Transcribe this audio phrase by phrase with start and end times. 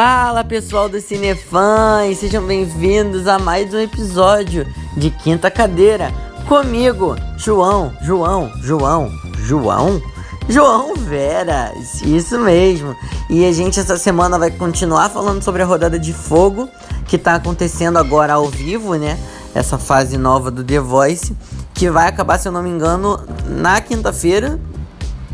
[0.00, 4.64] Fala pessoal do Cinefãs, sejam bem-vindos a mais um episódio
[4.96, 6.14] de Quinta Cadeira.
[6.46, 10.00] Comigo, João, João, João, João,
[10.48, 11.72] João Vera,
[12.04, 12.94] isso mesmo.
[13.28, 16.68] E a gente essa semana vai continuar falando sobre a rodada de fogo
[17.08, 19.18] que tá acontecendo agora ao vivo, né?
[19.52, 21.36] Essa fase nova do The Voice,
[21.74, 24.60] que vai acabar, se eu não me engano, na quinta-feira.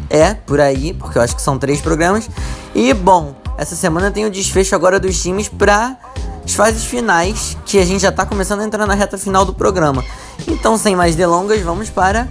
[0.08, 2.30] É, por aí, porque eu acho que são três programas.
[2.74, 5.96] E bom, essa semana tem o desfecho agora dos times para
[6.44, 9.54] as fases finais, que a gente já está começando a entrar na reta final do
[9.54, 10.04] programa.
[10.46, 12.28] Então, sem mais delongas, vamos para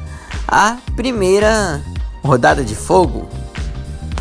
[0.47, 1.81] a primeira
[2.23, 3.27] rodada de fogo.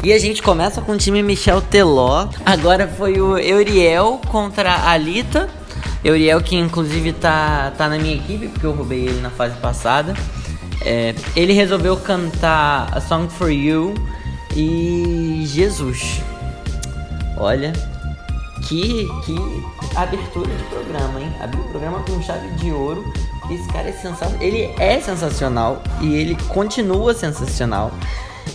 [0.02, 2.28] E a gente começa com o time Michel Teló.
[2.44, 5.48] Agora foi o Euriel contra a Alita.
[6.02, 10.14] Euriel que inclusive tá, tá na minha equipe, porque eu roubei ele na fase passada.
[10.80, 13.94] É, ele resolveu cantar A Song For You
[14.56, 16.20] e Jesus.
[17.42, 17.72] Olha,
[18.68, 19.34] que, que
[19.96, 21.32] abertura de programa, hein?
[21.40, 23.04] Abriu o programa com chave de ouro.
[23.50, 24.40] Esse cara é sensacional.
[24.40, 27.90] Ele é sensacional e ele continua sensacional.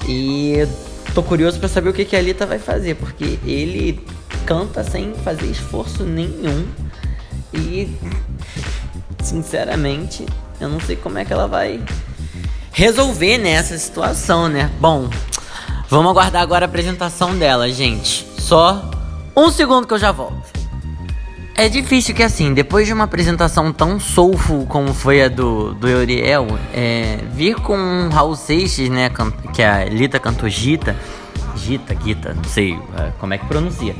[0.08, 0.66] E
[1.14, 4.00] tô curioso para saber o que, que a Alita vai fazer, porque ele
[4.46, 6.66] canta sem fazer esforço nenhum.
[7.54, 7.94] E
[9.22, 10.26] sinceramente,
[10.62, 11.84] eu não sei como é que ela vai
[12.72, 14.72] resolver nessa situação, né?
[14.80, 15.10] Bom,
[15.90, 18.37] vamos aguardar agora a apresentação dela, gente.
[18.48, 18.82] Só
[19.36, 20.42] um segundo que eu já volto.
[21.54, 25.86] É difícil que assim, depois de uma apresentação tão soulful como foi a do, do
[25.86, 29.12] Euriel, é, vir com Raul Seixas, né,
[29.54, 30.96] que a Lita cantou Gita,
[31.58, 33.94] Gita, Gita, não sei é, como é que pronuncia,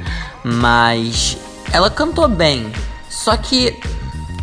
[0.46, 1.38] mas
[1.74, 2.72] ela cantou bem,
[3.10, 3.78] só que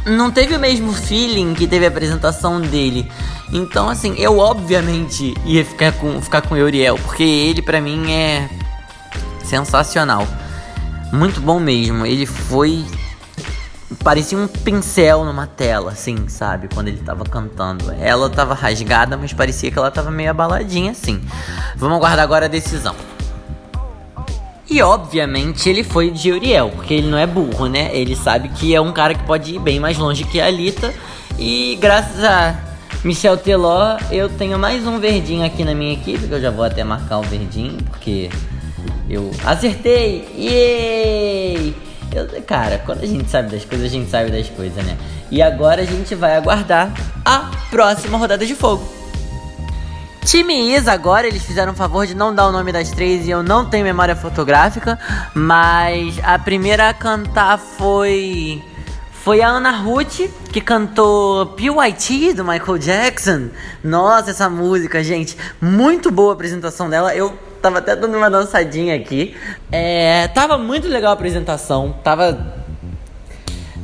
[0.04, 3.10] não teve o mesmo feeling que teve a apresentação dele.
[3.50, 8.12] Então, assim, eu obviamente ia ficar com, ficar com o Euriel, porque ele para mim
[8.12, 8.50] é
[9.44, 10.26] sensacional.
[11.12, 12.04] Muito bom mesmo.
[12.04, 12.84] Ele foi.
[14.02, 16.68] Parecia um pincel numa tela, assim, sabe?
[16.72, 17.92] Quando ele tava cantando.
[18.00, 21.20] Ela tava rasgada, mas parecia que ela tava meio abaladinha, assim.
[21.76, 22.94] Vamos aguardar agora a decisão.
[24.68, 27.94] E obviamente ele foi de Uriel, porque ele não é burro, né?
[27.94, 30.92] Ele sabe que é um cara que pode ir bem mais longe que a Alita.
[31.38, 32.58] E graças a
[33.04, 36.64] Michel Teló, eu tenho mais um verdinho aqui na minha equipe, que eu já vou
[36.64, 38.30] até marcar o verdinho, porque
[39.08, 40.28] eu acertei!
[40.36, 41.74] Yay!
[42.14, 44.96] Eu, cara, quando a gente sabe das coisas, a gente sabe das coisas, né?
[45.30, 46.92] E agora a gente vai aguardar
[47.24, 48.86] a próxima rodada de fogo.
[50.24, 53.30] Time Isa agora, eles fizeram o favor de não dar o nome das três e
[53.30, 54.98] eu não tenho memória fotográfica,
[55.34, 58.62] mas a primeira a cantar foi
[59.24, 60.20] foi a Ana Ruth
[60.52, 63.48] que cantou PYT do Michael Jackson.
[63.82, 67.14] Nossa, essa música, gente, muito boa a apresentação dela.
[67.14, 69.34] Eu tava até dando uma dançadinha aqui.
[69.72, 72.54] É, tava muito legal a apresentação, tava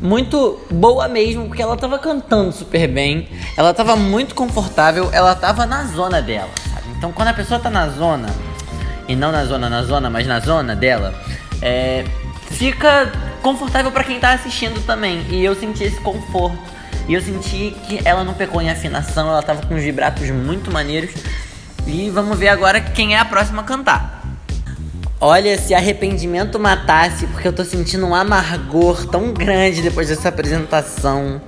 [0.02, 3.26] muito boa mesmo, porque ela tava cantando super bem,
[3.56, 6.88] ela tava muito confortável, ela tava na zona dela, sabe?
[6.98, 8.28] Então quando a pessoa tá na zona,
[9.08, 11.14] e não na zona, na zona, mas na zona dela,
[11.62, 12.04] é,
[12.50, 13.10] fica
[13.42, 15.24] confortável para quem tá assistindo também.
[15.30, 16.58] E eu senti esse conforto.
[17.08, 20.70] E eu senti que ela não pecou em afinação, ela tava com os vibratos muito
[20.70, 21.10] maneiros.
[21.86, 24.22] E vamos ver agora quem é a próxima a cantar.
[25.20, 31.40] Olha, se arrependimento matasse, porque eu tô sentindo um amargor tão grande depois dessa apresentação.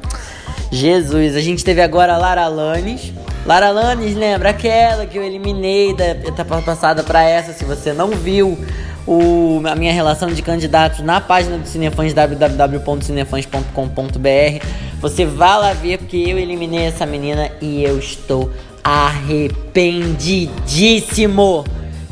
[0.71, 3.13] Jesus, a gente teve agora a Lara Lanes.
[3.47, 7.53] Lara Lanes, lembra aquela que eu eliminei da etapa passada para essa?
[7.53, 8.59] Se você não viu
[9.07, 14.67] o, a minha relação de candidatos na página do Cinefãs www.cinefãs.com.br,
[15.01, 18.49] você vai lá ver porque eu eliminei essa menina e eu estou
[18.83, 21.65] arrependidíssimo,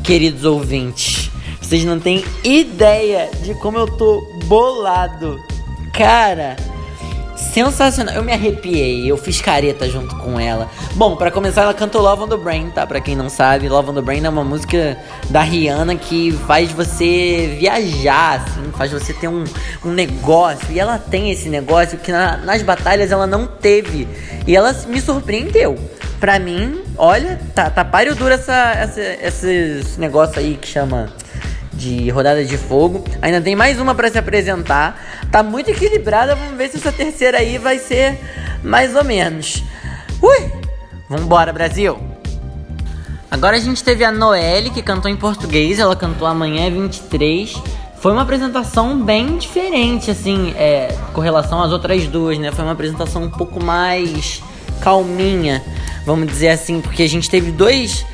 [0.03, 1.31] queridos ouvintes.
[1.61, 5.39] Vocês não têm ideia de como eu tô bolado.
[5.93, 6.55] Cara,
[7.53, 8.15] sensacional.
[8.15, 10.69] Eu me arrepiei, eu fiz careta junto com ela.
[10.95, 12.87] Bom, para começar, ela cantou Love on the Brain, tá?
[12.87, 14.97] Pra quem não sabe, Love on the Brain é uma música
[15.29, 19.43] da Rihanna que faz você viajar, assim, faz você ter um,
[19.83, 20.71] um negócio.
[20.71, 24.07] E ela tem esse negócio que na, nas batalhas ela não teve.
[24.47, 25.77] E ela me surpreendeu.
[26.21, 29.01] Pra mim, olha, tá, tá páreo duro essa, essa,
[29.51, 31.11] esse negócio aí que chama
[31.73, 33.03] de rodada de fogo.
[33.23, 35.01] Ainda tem mais uma para se apresentar.
[35.31, 36.35] Tá muito equilibrada.
[36.35, 38.19] Vamos ver se essa terceira aí vai ser
[38.63, 39.63] mais ou menos.
[40.21, 40.51] Ui!
[41.09, 41.99] Vambora, Brasil!
[43.31, 45.79] Agora a gente teve a Noelle que cantou em português.
[45.79, 47.55] Ela cantou Amanhã é 23.
[47.97, 52.51] Foi uma apresentação bem diferente, assim, é, com relação às outras duas, né?
[52.51, 54.43] Foi uma apresentação um pouco mais
[54.81, 55.63] calminha
[56.05, 58.05] vamos dizer assim, porque a gente teve dois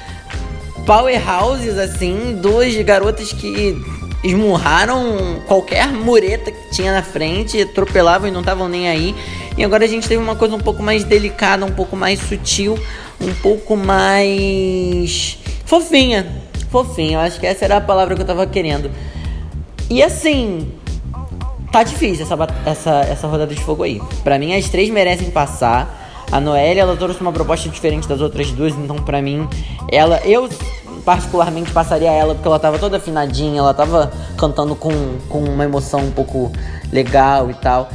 [0.85, 3.77] powerhouses, assim, duas garotas que
[4.23, 9.15] esmurraram qualquer mureta que tinha na frente, atropelavam e não estavam nem aí.
[9.57, 12.77] E agora a gente teve uma coisa um pouco mais delicada, um pouco mais sutil,
[13.19, 16.27] um pouco mais fofinha.
[16.69, 18.91] Fofinha, eu acho que essa era a palavra que eu tava querendo.
[19.89, 20.71] E assim,
[21.71, 24.01] tá difícil essa, essa, essa rodada de fogo aí.
[24.23, 26.06] Pra mim, as três merecem passar.
[26.31, 29.47] A Noelle, ela trouxe uma proposta diferente das outras duas, então pra mim,
[29.89, 30.49] ela, eu
[31.05, 34.91] particularmente passaria ela porque ela tava toda afinadinha, ela tava cantando com,
[35.29, 36.51] com uma emoção um pouco
[36.91, 37.89] legal e tal.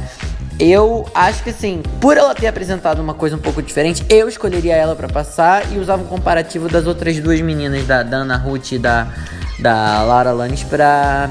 [0.59, 4.75] Eu acho que assim, por ela ter apresentado uma coisa um pouco diferente, eu escolheria
[4.75, 8.79] ela para passar e usava um comparativo das outras duas meninas, da Dana Ruth e
[8.79, 9.07] da,
[9.59, 11.29] da Lara Lannis, pra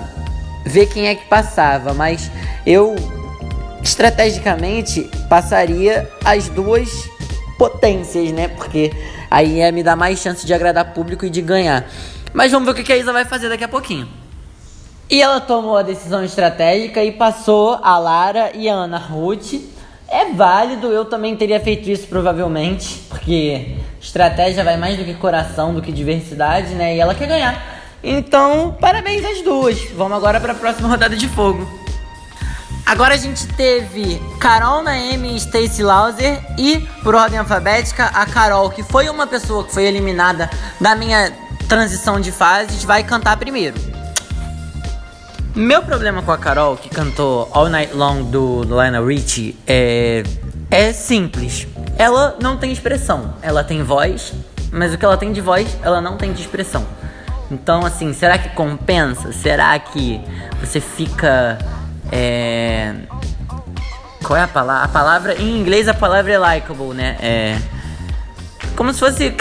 [0.65, 1.95] ver quem é que passava.
[1.95, 2.31] Mas
[2.67, 2.95] eu
[3.83, 6.89] estrategicamente passaria as duas
[7.59, 8.49] potências, né?
[8.49, 8.93] Porque
[9.31, 11.87] aí ia me dar mais chance de agradar público e de ganhar.
[12.33, 14.09] Mas vamos ver o que a Isa vai fazer daqui a pouquinho.
[15.11, 19.55] E ela tomou a decisão estratégica e passou a Lara e a Ana Ruth.
[20.09, 25.75] É válido, eu também teria feito isso provavelmente, porque estratégia vai mais do que coração,
[25.75, 26.97] do que diversidade, né?
[26.97, 27.83] E ela quer ganhar.
[28.03, 29.85] Então, parabéns às duas.
[29.95, 31.82] Vamos agora para a próxima rodada de fogo.
[32.85, 38.71] Agora a gente teve Carol Naemi e Stacy Lauser e, por ordem alfabética, a Carol,
[38.71, 40.51] que foi uma pessoa que foi eliminada
[40.81, 41.33] da minha
[41.69, 43.77] transição de fases, vai cantar primeiro.
[45.55, 50.23] Meu problema com a Carol, que cantou All Night Long do Lionel Richie, é,
[50.71, 51.67] é simples.
[51.99, 53.35] Ela não tem expressão.
[53.43, 54.33] Ela tem voz,
[54.71, 56.87] mas o que ela tem de voz, ela não tem de expressão.
[57.51, 59.31] Então, assim, será que compensa?
[59.31, 60.21] Será que
[60.59, 61.59] você fica
[62.13, 62.95] é...
[64.23, 64.85] Qual é a palavra?
[64.85, 65.35] A palavra.
[65.41, 67.17] Em inglês a palavra é likable, né?
[67.21, 67.59] É.
[68.77, 69.35] Como se fosse.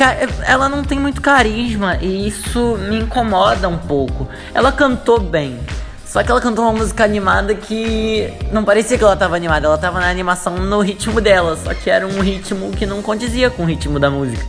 [0.46, 4.28] Ela não tem muito carisma e isso me incomoda um pouco.
[4.54, 5.60] Ela cantou bem.
[6.06, 9.78] Só que ela cantou uma música animada que não parecia que ela tava animada, ela
[9.78, 13.64] tava na animação no ritmo dela, só que era um ritmo que não condizia com
[13.64, 14.46] o ritmo da música.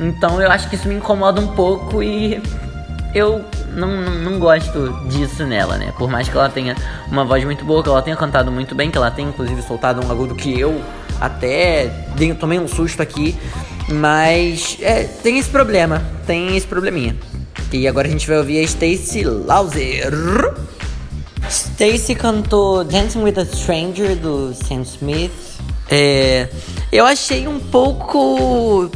[0.00, 2.42] Então eu acho que isso me incomoda um pouco e
[3.16, 3.42] eu
[3.72, 5.92] não, não, gosto disso nela, né?
[5.96, 6.76] Por mais que ela tenha
[7.10, 10.06] uma voz muito boa, que ela tenha cantado muito bem, que ela tenha inclusive soltado
[10.06, 10.82] um agudo que eu
[11.18, 13.34] até dei, tomei um susto aqui.
[13.88, 17.16] Mas é, tem esse problema, tem esse probleminha.
[17.72, 20.12] E agora a gente vai ouvir a Stacy Lauser.
[21.48, 25.32] Stacy cantou Dancing with a Stranger do Sam Smith.
[25.88, 26.48] É,
[26.92, 28.90] eu achei um pouco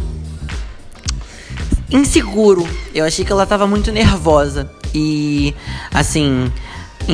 [1.91, 2.67] inseguro.
[2.95, 4.71] Eu achei que ela tava muito nervosa.
[4.95, 5.55] E,
[5.93, 6.51] assim,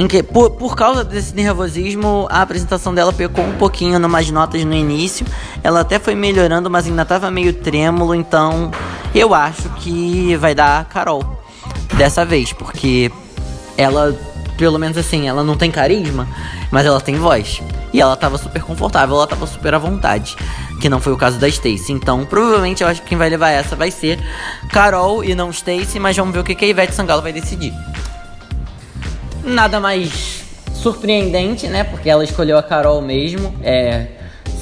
[0.08, 4.74] que, por, por causa desse nervosismo, a apresentação dela pecou um pouquinho numas notas no
[4.74, 5.26] início.
[5.62, 8.14] Ela até foi melhorando, mas ainda tava meio trêmulo.
[8.14, 8.70] Então,
[9.14, 11.42] eu acho que vai dar a Carol
[11.96, 13.10] dessa vez, porque
[13.76, 14.14] ela,
[14.58, 16.28] pelo menos assim, ela não tem carisma,
[16.70, 17.62] mas ela tem voz.
[17.96, 20.36] E ela tava super confortável, ela tava super à vontade
[20.82, 21.92] que não foi o caso da Stacy.
[21.92, 24.18] Então, provavelmente eu acho que quem vai levar essa vai ser
[24.68, 27.72] Carol e não Stacy, mas vamos ver o que a Ivete Sangalo vai decidir.
[29.42, 30.44] Nada mais
[30.74, 31.84] surpreendente, né?
[31.84, 33.54] Porque ela escolheu a Carol mesmo.
[33.62, 34.08] É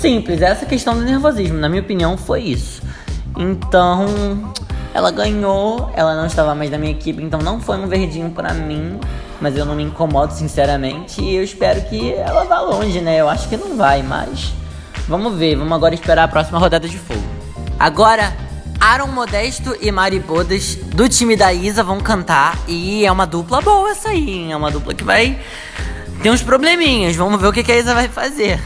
[0.01, 2.83] simples, essa questão do nervosismo, na minha opinião, foi isso.
[3.37, 4.55] Então,
[4.95, 8.55] ela ganhou, ela não estava mais na minha equipe, então não foi um verdinho para
[8.55, 9.01] mim,
[9.41, 13.21] mas eu não me incomodo sinceramente e eu espero que ela vá longe, né?
[13.21, 14.53] Eu acho que não vai, mas
[15.07, 17.23] Vamos ver, vamos agora esperar a próxima rodada de fogo.
[17.79, 18.35] Agora,
[18.81, 23.61] Aaron Modesto e Mari Bodas do time da Isa vão cantar e é uma dupla
[23.61, 24.53] boa essa aí, hein?
[24.53, 25.39] É uma dupla que vai
[26.23, 27.17] ter uns probleminhas.
[27.17, 28.59] Vamos ver o que a Isa vai fazer.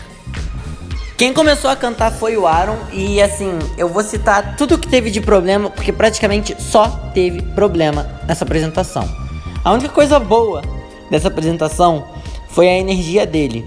[1.17, 5.11] Quem começou a cantar foi o Aaron e assim, eu vou citar tudo que teve
[5.11, 9.28] de problema, porque praticamente só teve problema nessa apresentação.
[9.65, 10.63] A única coisa boa
[11.11, 12.05] dessa apresentação
[12.49, 13.65] foi a energia dele,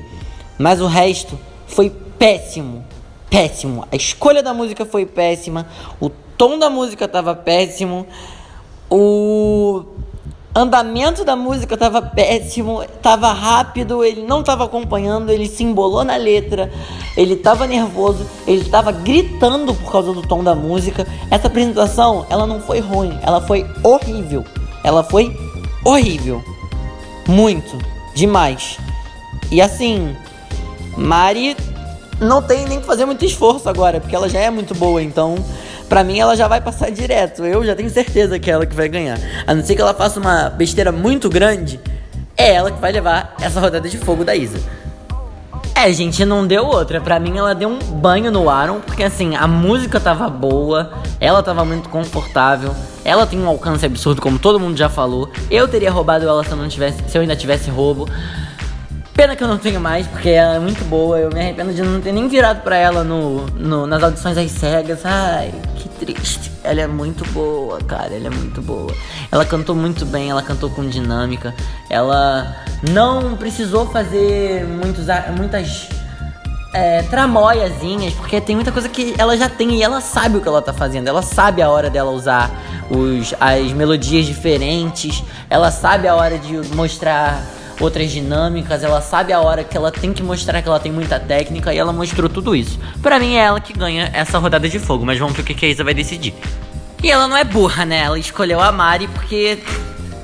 [0.57, 2.83] mas o resto foi péssimo.
[3.29, 3.85] Péssimo.
[3.91, 5.67] A escolha da música foi péssima.
[5.99, 8.05] O tom da música estava péssimo.
[8.89, 9.83] O
[10.53, 16.17] andamento da música estava péssimo, estava rápido, ele não estava acompanhando, ele se embolou na
[16.17, 16.69] letra,
[17.15, 21.07] ele estava nervoso, ele estava gritando por causa do tom da música.
[21.29, 24.43] Essa apresentação, ela não foi ruim, ela foi horrível.
[24.83, 25.37] Ela foi
[25.83, 26.43] horrível.
[27.27, 27.77] Muito,
[28.13, 28.77] demais.
[29.49, 30.15] E assim,
[30.97, 31.55] Mari
[32.19, 35.35] não tem nem que fazer muito esforço agora, porque ela já é muito boa, então
[35.89, 37.45] para mim ela já vai passar direto.
[37.45, 39.19] Eu já tenho certeza que é ela que vai ganhar.
[39.45, 41.79] A não ser que ela faça uma besteira muito grande,
[42.37, 44.59] é ela que vai levar essa rodada de fogo da Isa.
[45.75, 47.01] É, gente, não deu outra.
[47.01, 51.41] Pra mim, ela deu um banho no Aaron, porque assim, a música tava boa, ela
[51.41, 55.29] tava muito confortável, ela tem um alcance absurdo, como todo mundo já falou.
[55.49, 58.07] Eu teria roubado ela se eu, não tivesse, se eu ainda tivesse roubo.
[59.13, 61.19] Pena que eu não tenho mais, porque ela é muito boa.
[61.19, 64.51] Eu me arrependo de não ter nem virado pra ela no, no nas audições às
[64.51, 65.05] cegas.
[65.05, 66.51] Ai, que triste.
[66.63, 68.13] Ela é muito boa, cara.
[68.13, 68.93] Ela é muito boa.
[69.31, 71.53] Ela cantou muito bem, ela cantou com dinâmica.
[71.89, 72.55] Ela
[72.89, 75.05] não precisou fazer muitos,
[75.37, 75.89] muitas
[76.73, 80.47] é, tramóiazinhas, porque tem muita coisa que ela já tem e ela sabe o que
[80.47, 81.07] ela tá fazendo.
[81.07, 82.49] Ela sabe a hora dela usar
[82.89, 85.23] os, as melodias diferentes.
[85.49, 87.43] Ela sabe a hora de mostrar
[87.79, 91.19] outras dinâmicas, ela sabe a hora que ela tem que mostrar que ela tem muita
[91.19, 92.79] técnica e ela mostrou tudo isso.
[93.01, 95.65] Para mim é ela que ganha essa rodada de fogo, mas vamos ver o que
[95.65, 96.33] a Isa vai decidir.
[97.03, 97.97] E ela não é burra, né?
[97.97, 99.59] Ela escolheu a Mari porque.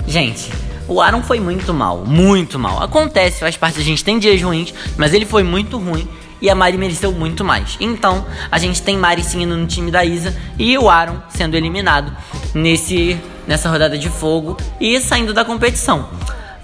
[0.08, 0.52] Gente,
[0.88, 2.82] o Aaron foi muito mal, muito mal.
[2.82, 6.08] Acontece, faz parte, a gente tem dias ruins, mas ele foi muito ruim
[6.42, 7.78] e a Mari mereceu muito mais.
[7.80, 11.56] Então, a gente tem Mari sim indo no time da Isa e o Aaron sendo
[11.56, 12.16] eliminado
[12.54, 16.10] nesse nessa rodada de fogo e saindo da competição.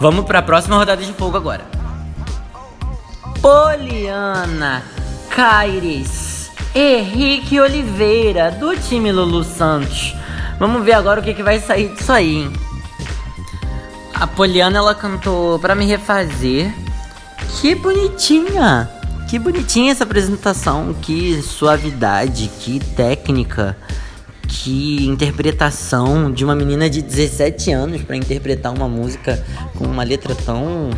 [0.03, 1.63] Vamos para a próxima rodada de fogo agora.
[3.41, 4.83] Poliana,
[5.29, 10.13] Caires, Henrique Oliveira, do time Lulu Santos.
[10.59, 12.53] Vamos ver agora o que, que vai sair disso aí, hein?
[14.13, 16.75] A Poliana, ela cantou para me refazer.
[17.61, 18.89] Que bonitinha!
[19.29, 23.77] Que bonitinha essa apresentação, que suavidade, que técnica
[24.53, 29.43] que interpretação de uma menina de 17 anos para interpretar uma música
[29.75, 30.91] com uma letra tão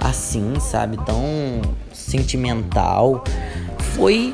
[0.00, 1.62] assim, sabe, tão
[1.92, 3.24] sentimental.
[3.94, 4.30] Foi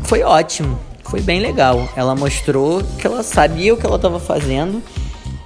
[0.00, 1.88] foi ótimo, foi bem legal.
[1.94, 4.82] Ela mostrou que ela sabia o que ela estava fazendo.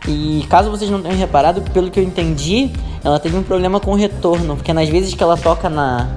[0.08, 2.70] E caso vocês não tenham reparado, pelo que eu entendi,
[3.04, 6.08] ela teve um problema com o retorno, porque nas vezes que ela toca na,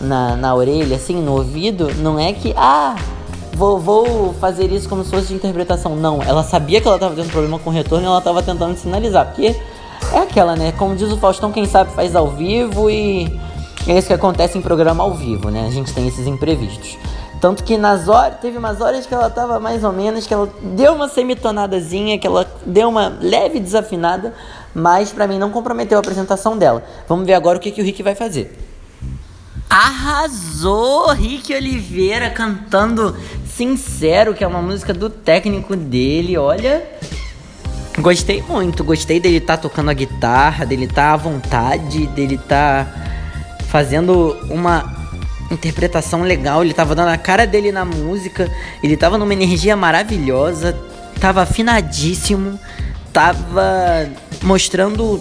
[0.00, 2.96] na, na orelha, assim, no ouvido, não é que, ah,
[3.54, 5.94] vou, vou fazer isso como se fosse de interpretação.
[5.96, 8.76] Não, ela sabia que ela estava tendo problema com o retorno e ela estava tentando
[8.76, 9.26] sinalizar.
[9.26, 9.56] Porque
[10.12, 10.72] é aquela, né?
[10.72, 13.40] Como diz o Faustão, quem sabe faz ao vivo e
[13.86, 15.66] é isso que acontece em programa ao vivo, né?
[15.66, 16.96] A gente tem esses imprevistos.
[17.40, 20.48] Tanto que nas horas, teve umas horas que ela tava mais ou menos, que ela
[20.62, 24.32] deu uma semitonadazinha, que ela deu uma leve desafinada,
[24.72, 26.84] mas para mim não comprometeu a apresentação dela.
[27.08, 28.56] Vamos ver agora o que, que o Rick vai fazer.
[29.72, 31.12] Arrasou!
[31.12, 36.84] Rick Oliveira cantando Sincero, que é uma música do técnico dele, olha.
[37.98, 42.86] Gostei muito, gostei dele tá tocando a guitarra, dele tá à vontade, dele tá
[43.68, 44.94] fazendo uma
[45.50, 48.50] interpretação legal, ele tava dando a cara dele na música,
[48.82, 50.78] ele tava numa energia maravilhosa,
[51.18, 52.60] tava afinadíssimo,
[53.10, 54.06] tava
[54.42, 55.18] mostrando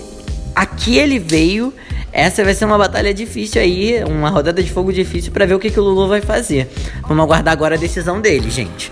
[0.53, 1.73] a que ele veio
[2.11, 5.59] essa vai ser uma batalha difícil aí, uma rodada de fogo difícil para ver o
[5.59, 6.69] que, que o Lulu vai fazer.
[7.07, 8.91] Vamos aguardar agora a decisão dele, gente.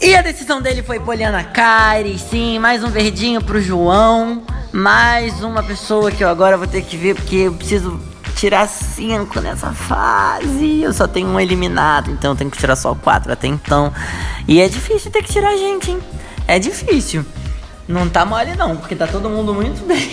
[0.00, 4.42] E a decisão dele foi Poliana Caires, sim, mais um verdinho pro João.
[4.72, 8.00] Mais uma pessoa que eu agora vou ter que ver porque eu preciso
[8.34, 10.82] tirar cinco nessa fase.
[10.82, 13.92] Eu só tenho um eliminado, então eu tenho que tirar só quatro até então.
[14.48, 16.00] E é difícil ter que tirar gente, hein?
[16.48, 17.24] É difícil.
[17.86, 20.10] Não tá mole não, porque tá todo mundo muito bem.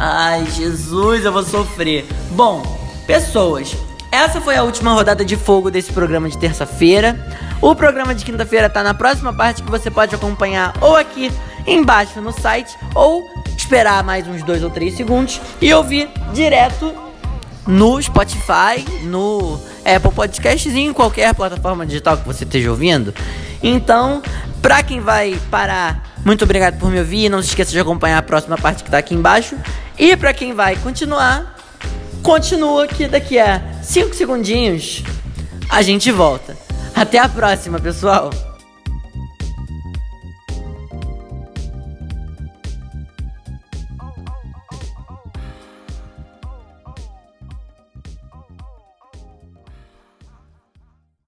[0.00, 2.06] Ai, Jesus, eu vou sofrer.
[2.30, 2.62] Bom,
[3.04, 3.76] pessoas,
[4.12, 7.18] essa foi a última rodada de fogo desse programa de terça-feira.
[7.60, 11.32] O programa de quinta-feira tá na próxima parte que você pode acompanhar ou aqui
[11.66, 16.94] embaixo no site ou esperar mais uns dois ou três segundos e ouvir direto
[17.66, 23.12] no Spotify, no Apple Podcasts em qualquer plataforma digital que você esteja ouvindo.
[23.60, 24.22] Então,
[24.62, 27.28] pra quem vai parar, muito obrigado por me ouvir.
[27.28, 29.56] Não se esqueça de acompanhar a próxima parte que tá aqui embaixo.
[29.98, 31.56] E para quem vai continuar,
[32.22, 35.02] continua que daqui a 5 segundinhos
[35.68, 36.56] a gente volta.
[36.94, 38.47] Até a próxima, pessoal!